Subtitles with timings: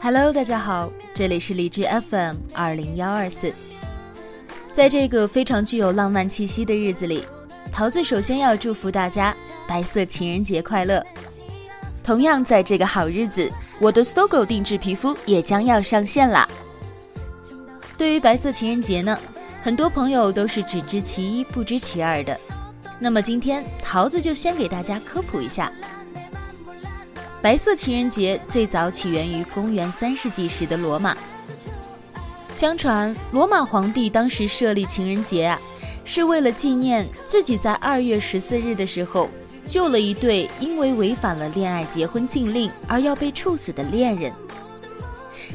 [0.00, 3.52] Hello，大家好，这里是荔枝 FM 二零幺二四。
[4.72, 7.26] 在这个非常具有浪漫气息的日子里，
[7.72, 9.36] 桃子首先要祝福大家
[9.66, 11.04] 白色情人节快乐。
[12.02, 13.50] 同样，在这个好日子，
[13.80, 16.48] 我的搜狗定制皮肤也将要上线啦。
[17.98, 19.18] 对于白色情人节呢，
[19.60, 22.38] 很多朋友都是只知其一不知其二的。
[23.00, 25.72] 那么今天桃子就先给大家科普一下。
[27.40, 31.16] 白色情人节最早起源于公元三世纪时的罗马。
[32.52, 35.60] 相传，罗马皇帝当时设立情人节啊，
[36.04, 39.30] 是为了纪念自己在二月十四日的时候
[39.64, 44.32] 救了一对因为违反了恋爱结婚禁令而要被处死的恋人。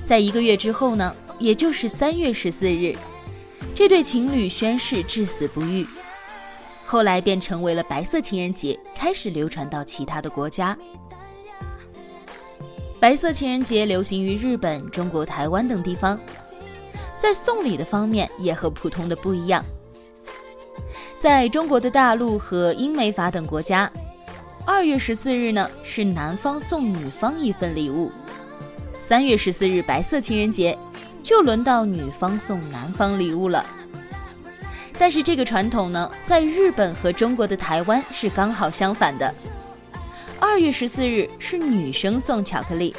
[0.06, 2.96] 在一个月之后呢，也就是三月十四日，
[3.76, 5.86] 这对情侣宣誓至死不渝。
[6.86, 10.78] 后来便成为了白色情人节，开始流传到其他的国家。
[13.04, 16.18] 白色情人节流行于日本、中国台湾等地方，
[17.18, 19.62] 在送礼的方面也和普通的不一样。
[21.18, 23.92] 在中国的大陆和英美法等国家，
[24.66, 28.10] 二月十四日呢是男方送女方一份礼物，
[29.02, 30.80] 三月十四日白色情人节
[31.22, 33.66] 就轮到女方送男方礼物了。
[34.98, 39.36] 但是这个传统呢，在日本和中国的台湾是刚好相反的。
[40.46, 42.94] 二月十四日是女生送巧克力，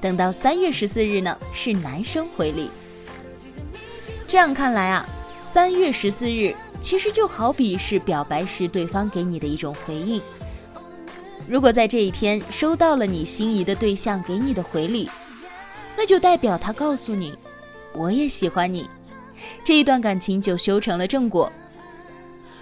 [0.00, 2.70] 等到三月十四日呢是男生回礼。
[4.26, 5.06] 这样看来啊，
[5.44, 10.18] 三月十四日其实就好比是表白时对方给你的一种回应。
[11.46, 15.10] 如果在这一天收到了你心仪的对象给你的回礼，
[15.94, 17.34] 那就代表他告诉你，
[17.92, 18.88] 我也喜欢你，
[19.62, 21.52] 这一段感情就修成了正果。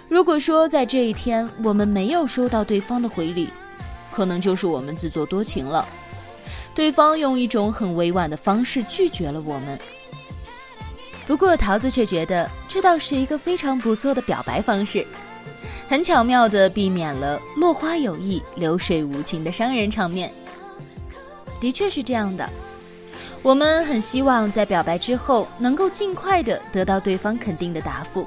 [0.09, 3.49] 如果说在这一天我们没有收到对方的回礼，
[4.15, 5.85] 可能就是我们自作多情了，
[6.73, 9.77] 对方用一种很委婉的方式拒绝了我们。
[11.27, 15.05] 不过桃子却觉得这倒是一个非常不错的表白方式，
[15.89, 20.33] 很巧妙地避免了落花有意、流水无情的伤人场面。
[21.59, 22.49] 的确是这样的，
[23.41, 28.25] 我们很希望在表白之后能够尽快地得到对方肯定的答复，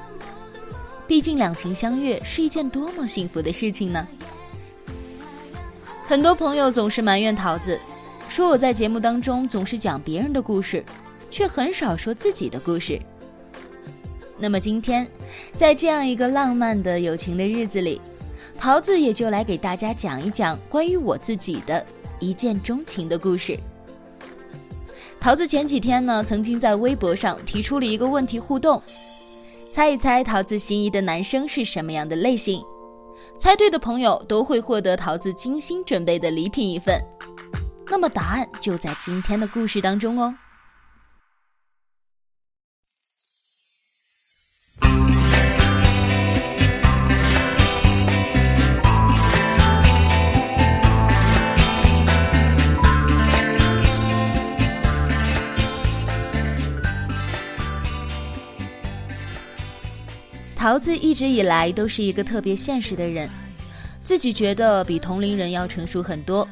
[1.07, 4.07] 毕竟两情相悦是一件多么幸福的事情呢。
[6.09, 7.79] 很多朋友总是埋怨桃子，
[8.27, 10.83] 说我在节目当中总是讲别人的故事，
[11.29, 12.99] 却很少说自己的故事。
[14.39, 15.07] 那么今天，
[15.53, 18.01] 在这样一个浪漫的友情的日子里，
[18.57, 21.85] 桃子也就来给大家讲一讲关于我自己的
[22.19, 23.55] 一见钟情的故事。
[25.19, 28.81] 桃子前几天呢，曾经在微博上提出了一个问题互动，
[29.69, 32.63] 猜一猜桃子心仪的男生是什么样的类型？
[33.39, 37.01] 猜对的朋友都会获得桃子精心准备的礼品一份，
[37.87, 40.35] 那么答案就在今天的故事当中哦。
[60.79, 63.29] 自一直以来都是一个特别现实的人，
[64.03, 66.47] 自己觉得比同龄人要成熟很多，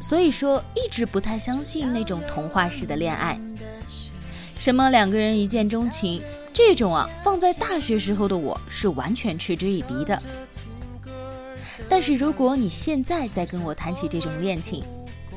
[0.00, 3.38] 所以说一直不太相信那种童话式的恋爱，
[4.58, 6.22] 什么两个人一见钟情
[6.52, 10.20] 这种啊，放在大学时候的我是完全嗤之以鼻的。
[11.88, 14.82] 但是如果你现在再跟我谈起这种恋情，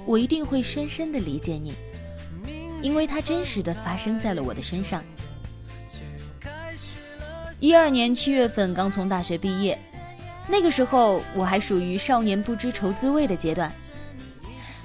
[0.06, 1.74] 我一定会深深的理解你，
[2.82, 5.04] 因为它真实的发生在了我的身上。
[7.60, 9.78] 一二年七月份刚从大学毕业，
[10.48, 13.70] 那个时候我还属于少年不知愁滋味的阶段，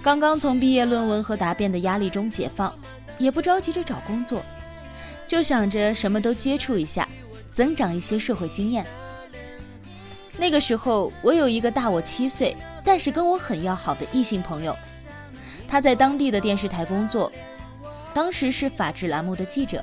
[0.03, 2.75] 刚刚从毕业论文和答辩的压力中解放，
[3.17, 4.45] 也不着急着找工作，
[5.25, 7.09] 就想着什么都接触一下，
[7.47, 8.84] 增长一些社会经验。
[10.37, 14.77] 那个时候我有一个大我七岁，但是跟我很要好的异性朋友，
[15.69, 17.31] 他在当地的电视台工作，
[18.13, 19.83] 当时是法制栏目的记者。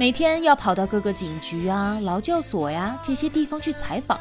[0.00, 4.18] 每天要跑到各个警局啊、劳教所呀这些地方去采访，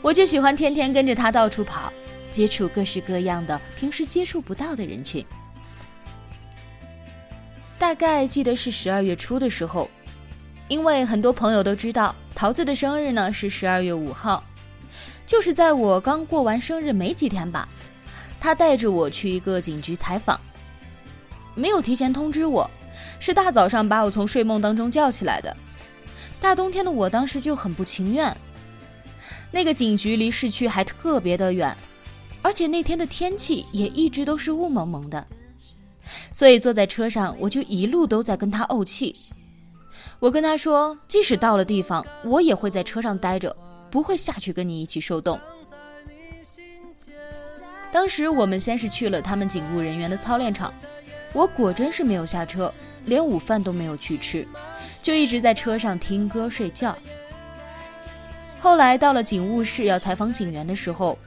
[0.00, 1.92] 我就喜欢天天跟着他到处跑，
[2.30, 5.26] 接触各式各样的平时接触不到的人群。
[7.76, 9.90] 大概记得是十二月初的时候，
[10.68, 14.44] 因为很多朋友都知道桃子的生日呢是十二月五号，
[15.26, 17.68] 就是在我刚过完生日没几天吧，
[18.38, 20.40] 他带着我去一个警局采访，
[21.56, 22.70] 没有提前通知我。
[23.18, 25.56] 是大早上把我从睡梦当中叫起来的，
[26.40, 28.36] 大冬天的我当时就很不情愿。
[29.50, 31.74] 那个警局离市区还特别的远，
[32.42, 35.26] 而且那天的天气也一直都是雾蒙蒙的。
[36.32, 39.16] 所以坐在车上，我就一路都在跟他怄气。
[40.18, 43.54] 我跟他说，即使到了地方，我也会在车上待着，
[43.90, 45.38] 不会下去跟你一起受冻。
[47.92, 50.72] 当时我们先是去了他们警务人员的操练场，
[51.32, 52.72] 我果真是没有下车，
[53.04, 54.46] 连午饭都没有去吃，
[55.02, 56.96] 就一直在车上听歌睡觉。
[58.60, 61.18] 后来到了警务室要采访警员的时候，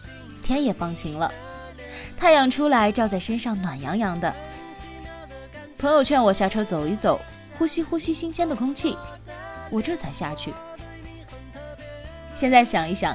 [0.43, 1.31] 天也放晴了，
[2.17, 4.33] 太阳出来照在身上，暖洋洋的。
[5.77, 7.19] 朋友劝我下车走一走。
[7.57, 8.97] 呼吸呼吸新鲜的空气，
[9.69, 10.53] 我这才下去。
[12.33, 13.13] 现在想一想，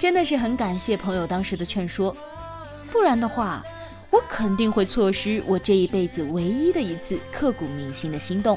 [0.00, 2.12] 真的是很感谢朋友当时的劝说，
[2.90, 3.64] 不然的话，
[4.14, 8.56] 我肯定会错失我这一辈子唯一的一次刻骨铭心的心动。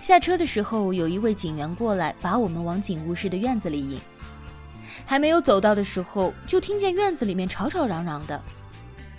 [0.00, 4.00] 下车的时候，有一位警员过来把我们往警务室的院子里引，
[5.06, 8.42] 还没有走到的时候，就听见院子里面吵吵嚷嚷的，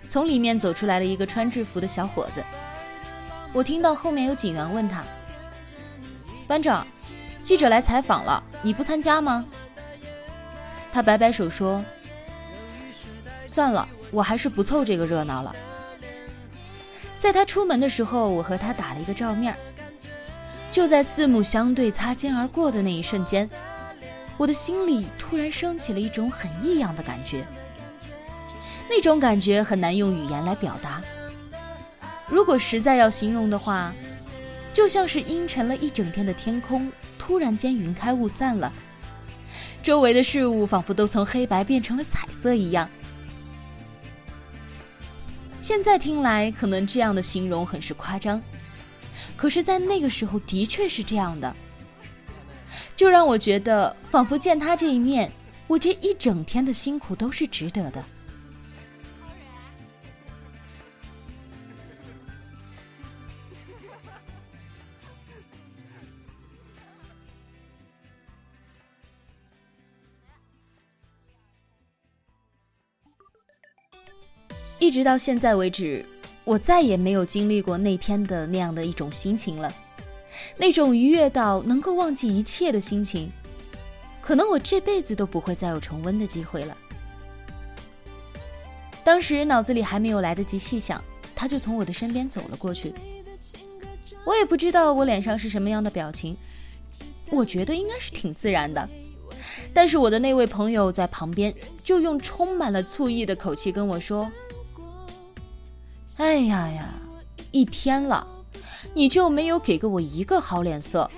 [0.10, 2.44] 从里面走出来了一个穿制服的小伙子。
[3.54, 5.02] 我听到后面有警员问他
[6.46, 6.86] ：“班长，
[7.42, 9.46] 记者来采访了，你不参加吗？”
[10.92, 11.82] 他摆摆手说
[13.54, 15.56] ：“算了，我还是不凑这个热闹了。”
[17.20, 19.56] 在他出门的时候，我和他打了一个照面。
[20.72, 23.48] 就在四目相对、擦肩而过的那一瞬间，
[24.38, 27.46] 我的心里突然升起了一种很异样的感觉。
[28.90, 31.00] 那种感觉很难用语言来表达。
[32.28, 33.94] 如果实在要形容的话，
[34.74, 38.74] 就像是阴沉了一整天的天空，突然间云开雾散了，
[39.84, 42.90] 周围的事物仿佛都从黑白变成了彩色一样。
[45.64, 48.42] 现在听来，可能这样的形容很是夸张，
[49.38, 51.56] 可是，在那个时候的确是这样的，
[52.98, 55.32] 就让我觉得，仿佛见他这一面，
[55.66, 58.04] 我这一整天的辛苦都是值得的。
[74.94, 76.06] 直到现在为止，
[76.44, 79.74] 我再也没有经历过那天的那样的一种心情了，
[80.56, 83.32] 那种愉悦到能够忘记一切的心情，
[84.22, 86.78] 可能我这辈子都不会再有重温的机会了。
[89.04, 91.04] 当时脑子里还没有来得及细想，
[91.36, 92.94] 他就从我的身边走了过去。
[94.24, 96.38] 我也不知道我脸上是什么样的表情，
[97.32, 98.88] 我觉得应该是挺自然的。
[99.74, 101.52] 但是我的那位朋友在旁边
[101.84, 104.32] 就用充满了醋意的口气跟我说。
[106.18, 106.94] 哎呀呀，
[107.52, 108.28] 一天了，
[108.94, 111.10] 你就没有给过我一个好脸色。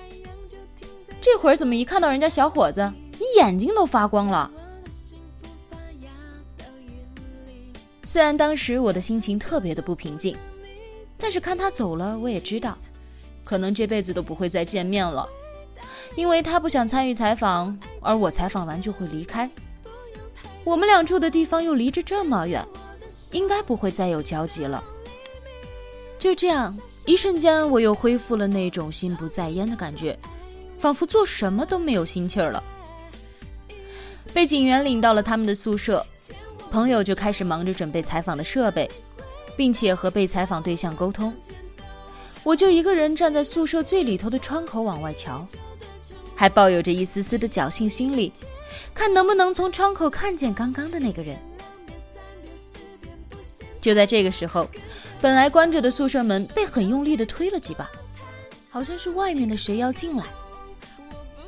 [1.19, 4.49] 这会儿怎么一看到人家小伙子，你眼睛都发光了？
[8.05, 10.37] 虽然当时我的心情特别的不平静，
[11.17, 12.77] 但是看他走了，我也知道，
[13.43, 15.27] 可能这辈子都不会再见面了，
[16.15, 19.49] 因为他不想参与采访，而我采访完就会离开。
[20.63, 22.65] 我们俩住的地方又离着这么远。
[23.35, 24.81] 应该不会再有交集了。
[26.17, 30.17] 就这样，一瞬间我又恢复了那种心不在焉的感觉，
[30.79, 32.63] 仿佛做什么都没有心气儿了。
[34.33, 36.05] 被警员领到了他们的宿舍，
[36.71, 38.89] 朋友就开始忙着准备采访的设备，
[39.57, 41.33] 并且和被采访对象沟通。
[42.41, 45.45] 我就一个人站在宿舍最里头的窗口往外瞧，
[46.35, 48.31] 还抱有着一丝丝的侥幸心理，
[48.93, 51.37] 看能不能从窗口看见刚刚的那个人。
[53.85, 54.67] 就在这个时候，
[55.21, 57.87] 本来关着的宿舍门被很用力的推了几把，
[58.71, 60.23] 好像是外面的谁要进来。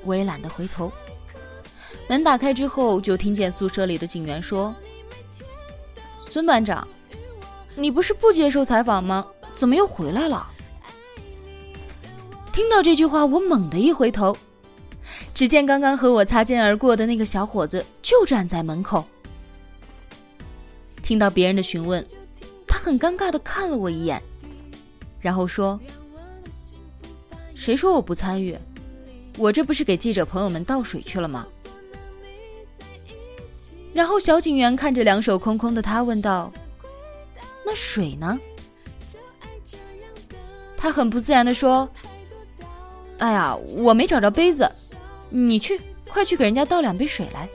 [0.04, 0.92] 我也懒得回头。
[2.08, 4.76] 门打开之后，就听见宿舍里的警员说
[6.30, 6.88] ：“孙班长，
[7.76, 9.26] 你不是不接受采访吗？
[9.52, 10.48] 怎么又回来了？”
[12.54, 14.38] 听到这句话，我猛地一回头，
[15.34, 19.04] 只见刚刚和我擦肩而过的那个小伙子就站在门口。
[21.02, 22.06] 听到别人的询问。
[22.78, 24.22] 很尴尬的看了我一眼，
[25.20, 25.80] 然后说
[27.56, 28.58] ：“谁说我不参与？
[29.38, 31.46] 我这不是给记者朋友们倒水去了吗？”
[33.94, 36.52] 然后小警员看着两手空空的他问道
[37.66, 38.38] ：“那水呢？”
[40.78, 41.90] 他很不自然的说
[43.18, 44.70] ：“哎呀，我没找着杯子，
[45.30, 47.50] 你去，快去给人家倒两杯水来。”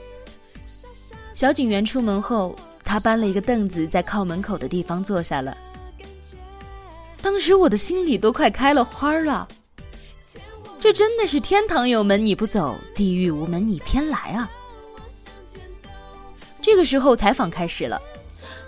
[1.33, 2.55] 小警员出门后。
[2.93, 5.57] 他搬了一个凳子，在靠门口的地方坐下了。
[7.23, 9.47] 当时我的心里都快开了花了，
[10.79, 14.47] 这真的是天堂有门你不走，地狱无门你偏来啊！
[16.61, 17.99] 这个时候采访开始了，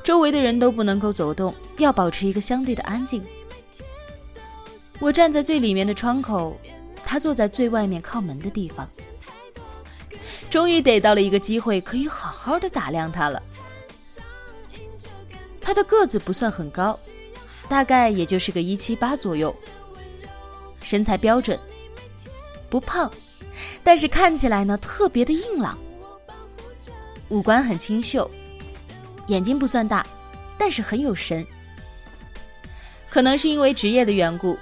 [0.04, 3.24] 周围的人都不能够走动，要保持一个相对的安静。
[5.00, 6.60] 我站在最里面的窗口，
[7.06, 8.90] 他坐在最外面靠门的地方。
[10.50, 13.40] 终于逮到了一个机会，可以好好的打量他了。
[15.66, 16.98] 他的个子不算很高，
[17.68, 19.54] 大概也就是个一七八左右，
[20.84, 21.60] 身材标准，
[22.70, 23.12] 不胖，
[23.84, 25.76] 但是看起来呢特别的硬朗。
[27.30, 28.30] 五官很清秀，
[29.26, 30.06] 眼睛不算大，
[30.56, 31.44] 但是很有神。
[33.10, 34.56] 可能是因为职业的缘故，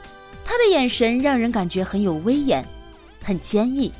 [0.45, 2.65] 他的眼神让人感觉很有威严，
[3.22, 3.91] 很坚毅。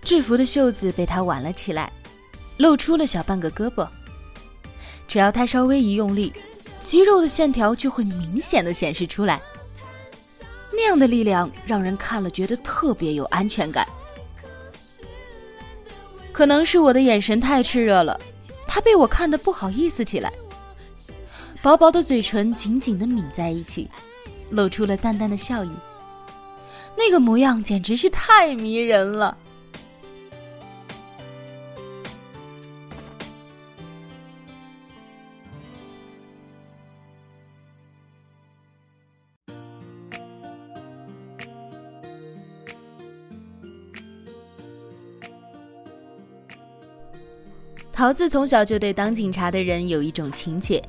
[0.00, 1.92] 制服的袖子被他挽了起来，
[2.56, 3.86] 露出了小半个胳膊。
[5.08, 6.32] 只要他稍微一用力，
[6.82, 9.40] 肌肉的线条就会明显的显示出来。
[10.72, 13.86] 那样的力量让人看了觉得特别有安全感。
[16.32, 18.20] 可能是我的眼神太炽热了，
[18.68, 20.32] 他被我看得不好意思起来。
[21.62, 23.88] 薄薄的嘴唇紧紧的抿在一起，
[24.50, 25.70] 露出了淡淡的笑意。
[26.94, 29.36] 那个模样简直是太迷人了。
[47.96, 50.84] 桃子从小就对当警察的人有一种情结，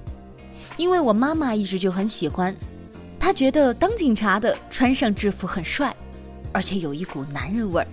[0.75, 2.53] 因为我妈妈一直就很喜欢，
[3.17, 5.95] 她觉得当警察的穿上制服很帅，
[6.51, 7.87] 而且有一股男人味儿，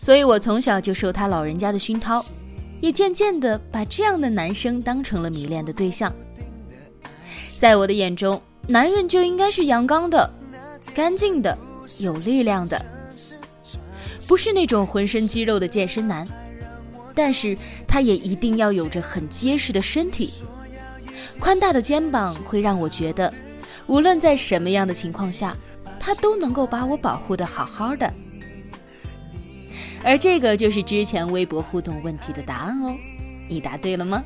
[0.00, 2.26] 所以我从小就受他老人家的熏陶，
[2.80, 6.12] 也渐渐的把这样的男生当成了迷恋的对象。
[7.58, 10.28] 在我的眼中，男人就应该是阳刚的、
[10.92, 11.56] 干净的、
[11.98, 12.84] 有力量的，
[14.26, 16.26] 不是那种浑身肌肉的健身男。
[17.12, 17.58] 但是
[17.90, 20.30] 他也一定要有着很结实的身体，
[21.40, 23.34] 宽大的肩膀会让我觉得，
[23.88, 25.56] 无论在什么样的情况下，
[25.98, 28.14] 他都能够把我保护的好好的。
[30.04, 32.94] 而这个就是之前微博互动问题的答案哦，
[33.48, 34.22] 你答对了吗？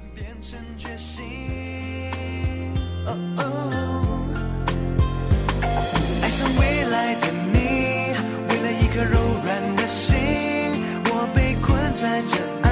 [6.22, 8.14] 爱上未来的你，
[8.50, 10.14] 为了一颗柔软的心，
[11.06, 12.63] 我被困在这。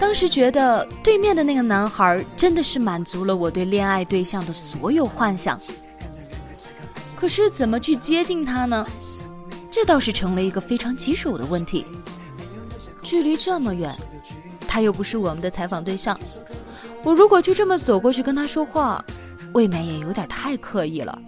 [0.00, 5.58] 当时觉得对面的那个男孩真的是满足了我对恋爱对象的所有幻想，
[7.14, 8.84] 可是怎么去接近他呢？
[9.70, 11.86] 这倒是成了一个非常棘手的问题。
[13.02, 13.94] 距离这么远，
[14.70, 16.16] 他又不是我们的采访对象。
[17.02, 19.04] 我如果就这么走过去跟他说话，
[19.52, 21.20] 未免也有点太刻意了。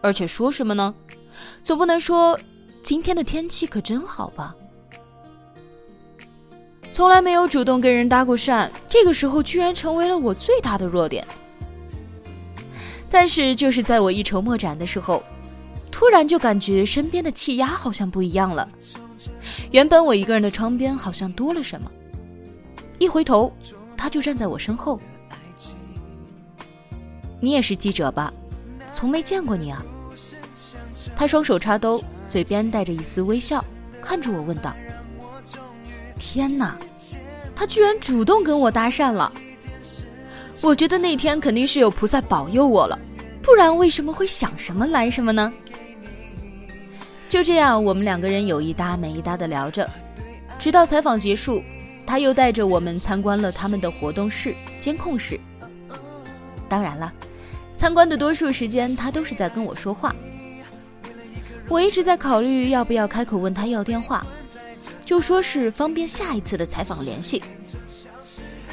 [0.00, 0.94] 而且说什么呢？
[1.62, 2.38] 总不能说
[2.82, 4.54] 今天的天气可真好吧？
[6.90, 11.26] 从来没有主动跟人搭过讪，这个时候居然成为了我最大的弱点。
[13.10, 15.22] 但是就是在我一筹莫展的时候，
[15.90, 18.66] 突然就感觉身边的气压好像不一样了。
[19.70, 21.90] 原本我一个人的窗边好像多了什么，
[22.98, 23.52] 一回头。
[23.96, 25.00] 他就站在我身后。
[27.40, 28.32] 你也是记者吧？
[28.92, 29.82] 从没见过你啊。
[31.16, 33.64] 他双手插兜，嘴边带着一丝微笑，
[34.02, 34.74] 看着我问道
[36.18, 36.76] ：“天哪，
[37.54, 39.32] 他居然主动跟我搭讪了！
[40.60, 42.98] 我觉得那天肯定是有菩萨保佑我了，
[43.42, 45.52] 不然为什么会想什么来什么呢？”
[47.28, 49.88] 就这样，我们两个人有一搭没一搭的聊着，
[50.58, 51.62] 直到采访结束。
[52.14, 55.36] 他又带着我们参观了他们的活动室、监控室。
[56.68, 57.12] 当然了，
[57.76, 60.14] 参观的多数时间他都是在跟我说话。
[61.68, 64.24] 我一直在考虑要不要开口问他要电话，
[65.04, 67.42] 就说是方便下一次的采访联系。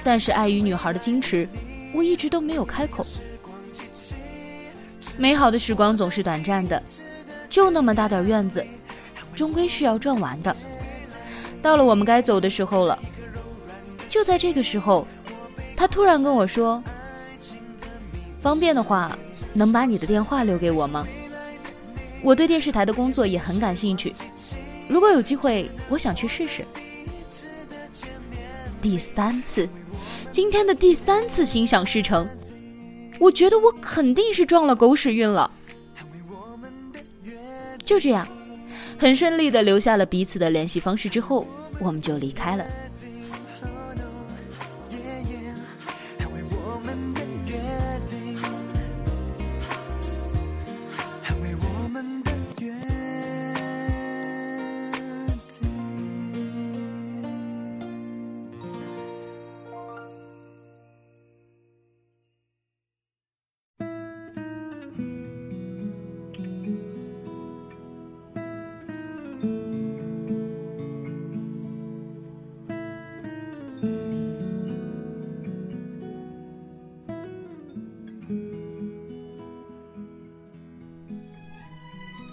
[0.03, 1.49] 但是碍于女孩的矜持，
[1.95, 3.03] 我一直都没有开口。
[5.17, 6.79] 美好的时光总是短暂的，
[7.49, 8.63] 就那么大点院子，
[9.33, 10.55] 终归是要转完的。
[11.59, 13.01] 到了我们该走的时候了。
[14.11, 15.07] 就在这个时候，
[15.75, 16.83] 他突然跟我说
[18.41, 19.17] ：“方便的话，
[19.53, 21.07] 能把你的电话留给我吗？
[22.21, 24.13] 我对电视台的工作也很感兴趣，
[24.89, 26.65] 如果有机会，我想去试试。”
[28.81, 29.67] 第三次，
[30.29, 32.27] 今天的第三次心想事成，
[33.17, 35.49] 我觉得我肯定是撞了狗屎运了。
[37.81, 38.27] 就这样，
[38.99, 41.47] 很顺利的留下了彼此的联系方式之后，
[41.79, 42.65] 我们就离开了。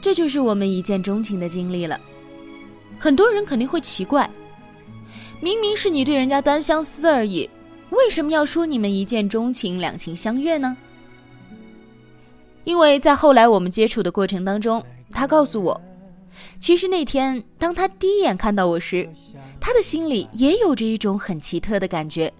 [0.09, 2.01] 这就是我们一见钟情的经历了。
[2.99, 4.29] 很多人肯定会奇怪，
[5.39, 7.47] 明明是你对人家单相思而已，
[7.91, 10.75] 为什么要说你们一见钟情、两情相悦呢？
[12.65, 15.79] 因为在后来我们接触的过程当中，他告诉我，
[16.59, 19.07] 其实那天当他第一眼看到我时，
[19.61, 22.33] 他的心里也有着一种很奇特的感觉，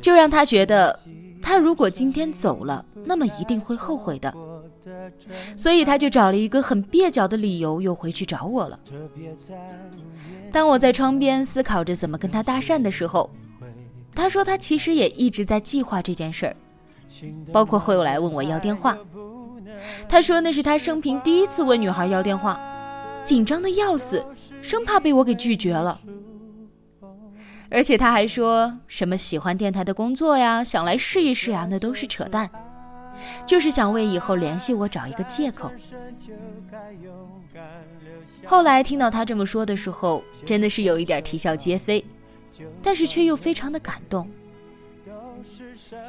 [0.00, 0.98] 就让他觉得，
[1.42, 4.34] 他如果今天走了，那么一定会后悔的。
[5.56, 8.78] 所以他就找了一个很蹩脚的理由，又回去找我了。
[10.52, 13.30] 当我在窗边思考着怎么跟他搭讪的时候，
[14.14, 16.56] 他说他其实也一直在计划这件事儿，
[17.52, 18.96] 包括后来问我要电话。
[20.08, 22.60] 他说那是他生平第一次问女孩要电话，
[23.24, 24.24] 紧张的要死，
[24.62, 26.00] 生怕被我给拒绝了。
[27.70, 32.48] 而且他还说什么喜欢电台的工作呀，想来试一试啊，那都是扯淡。
[33.46, 35.70] 就是想为以后联系我找一个借口。
[38.44, 42.04] 后来听到他这么说的时候，真的是有一点啼笑皆非，
[42.82, 44.28] 但是却又非常的感动。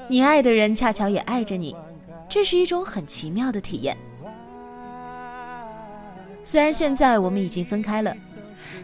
[0.07, 1.75] 你爱的人恰巧也爱着你，
[2.27, 3.98] 这是一种很奇妙的体验。
[6.43, 8.15] 虽然现在我们已经分开了，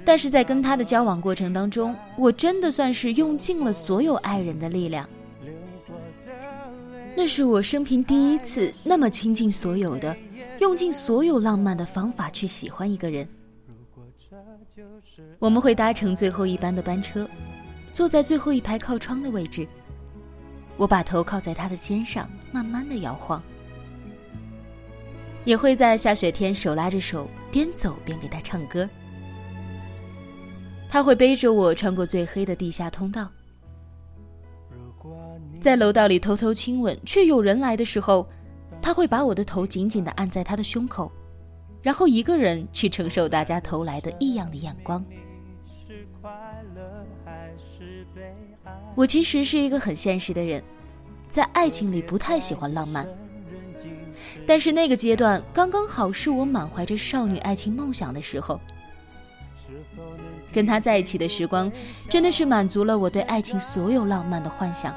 [0.04, 5.08] 但是在跟他的交往过程当中，我真的算是用尽了所有爱人的力量。
[7.16, 10.16] 那是我生平第一次那么倾尽所有的，
[10.60, 13.28] 用尽所有浪漫的方法去喜欢一个人。
[15.38, 17.30] 我们会搭乘最后一班的班车，
[17.92, 19.68] 坐在最后一排靠窗的位置。
[20.78, 23.42] 我把头靠在他的肩上，慢慢的摇晃。
[25.44, 28.90] 也会在下雪天手拉着手，边走边给他唱歌。
[30.90, 33.30] 他会背着我穿过最黑的地下通道。
[35.62, 38.28] 在楼道里偷偷亲吻，却有人来的时候，
[38.82, 41.12] 他会把我的头紧紧地按在他的胸口，
[41.84, 45.06] 然后一个人去承受大家投来的异样的眼光。
[48.96, 50.64] 我其实是一个很现实的人，
[51.30, 53.08] 在爱情里不太喜欢浪漫，
[54.48, 58.60] 但是那个阶段刚刚好是我满怀着少女爱情梦想的时候。
[60.52, 61.72] 跟他在一起的时光，
[62.10, 64.92] 真的是满足了我对爱情所有浪漫的幻想。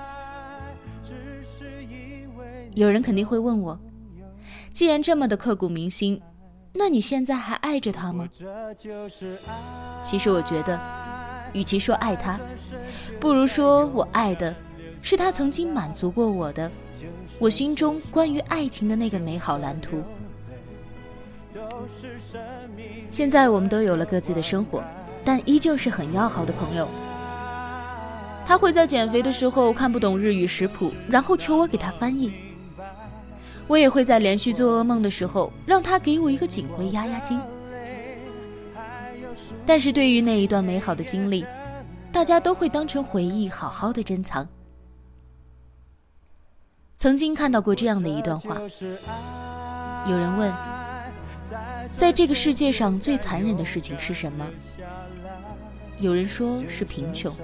[2.74, 3.78] 有人肯定会问我，
[4.72, 6.20] 既然这么的刻骨铭心，
[6.72, 8.28] 那你现在还爱着他吗？
[10.02, 10.80] 其实我觉得，
[11.52, 12.38] 与其说爱他，
[13.20, 14.52] 不如说我爱的，
[15.00, 16.70] 是他曾经满足过我的，
[17.38, 20.02] 我心中关于爱情的那个美好蓝图。
[23.12, 24.82] 现在我们都有了各自的生活，
[25.24, 26.88] 但依旧是很要好的朋友。
[28.44, 32.32] 他会在减肥的时候看不懂日语食谱，然后求我给他翻译。
[33.66, 37.40] 我也会在连续做噩梦的时候，让他给我一个警徽压压惊。
[39.66, 41.44] 但是对于那一段美好的经历，
[42.12, 44.46] 大家都会当成回忆，好好的珍藏。
[46.98, 48.60] 曾经看到过这样的一段话，
[50.08, 50.52] 有人问，
[51.90, 54.46] 在这个世界上最残忍的事情是什么？
[55.98, 57.34] 有人说是贫穷，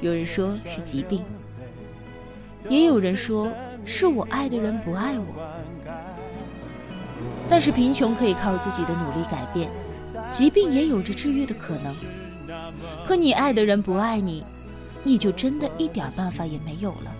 [0.00, 1.24] 有人说是疾病，
[2.68, 3.48] 也有人说。
[3.84, 5.26] 是我爱的人不爱我，
[7.48, 9.70] 但是贫穷可以靠自己的努力改变，
[10.30, 11.94] 疾病也有着治愈的可能。
[13.04, 14.44] 可你爱的人不爱你，
[15.02, 17.14] 你就真的一点办法也没有了。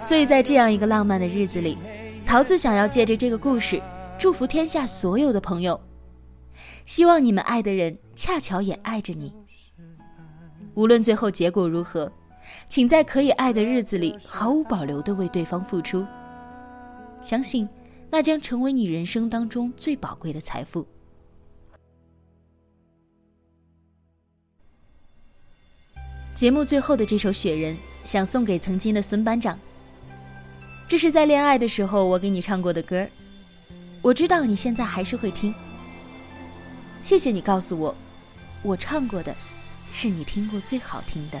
[0.00, 1.76] 所以在这样一个浪漫的日子里，
[2.24, 3.82] 桃子想要借着这个故事，
[4.16, 5.80] 祝福天下所有的朋友，
[6.84, 9.34] 希望你们爱的人恰巧也爱着你。
[10.74, 12.12] 无论最后结果如何。
[12.68, 16.06] 请在可以爱的日子里毫无保留地为对方付出，
[17.20, 17.68] 相信
[18.10, 20.86] 那将成为你人生当中最宝贵的财富。
[26.34, 29.58] 节目最后的这首《雪人》，想送给曾经的孙班长。
[30.86, 33.06] 这是在恋爱的时候我给你唱过的歌，
[34.00, 35.52] 我知道你现在还是会听。
[37.02, 37.94] 谢谢你告诉我，
[38.62, 39.34] 我唱过的，
[39.90, 41.40] 是你听过最好听的。